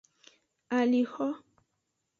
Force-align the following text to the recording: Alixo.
Alixo. 0.79 1.27